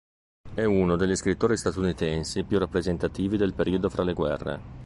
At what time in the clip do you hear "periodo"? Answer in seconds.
3.53-3.87